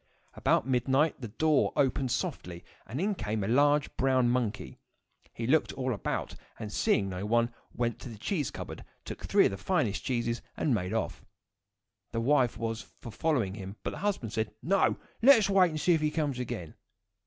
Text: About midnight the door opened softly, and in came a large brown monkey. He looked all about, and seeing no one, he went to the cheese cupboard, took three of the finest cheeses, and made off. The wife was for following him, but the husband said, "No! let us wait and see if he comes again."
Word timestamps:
About 0.33 0.65
midnight 0.67 1.21
the 1.21 1.27
door 1.27 1.71
opened 1.75 2.09
softly, 2.09 2.65
and 2.87 2.99
in 2.99 3.13
came 3.13 3.43
a 3.43 3.47
large 3.47 3.95
brown 3.97 4.29
monkey. 4.31 4.79
He 5.31 5.45
looked 5.45 5.73
all 5.73 5.93
about, 5.93 6.33
and 6.57 6.73
seeing 6.73 7.07
no 7.07 7.23
one, 7.23 7.49
he 7.49 7.53
went 7.75 7.99
to 7.99 8.09
the 8.09 8.17
cheese 8.17 8.49
cupboard, 8.49 8.83
took 9.05 9.23
three 9.23 9.45
of 9.45 9.51
the 9.51 9.57
finest 9.57 10.03
cheeses, 10.03 10.41
and 10.57 10.73
made 10.73 10.91
off. 10.91 11.23
The 12.13 12.19
wife 12.19 12.57
was 12.57 12.81
for 12.99 13.11
following 13.11 13.53
him, 13.53 13.75
but 13.83 13.91
the 13.91 13.97
husband 13.99 14.33
said, 14.33 14.51
"No! 14.63 14.97
let 15.21 15.37
us 15.37 15.51
wait 15.51 15.69
and 15.69 15.79
see 15.79 15.93
if 15.93 16.01
he 16.01 16.09
comes 16.09 16.39
again." 16.39 16.73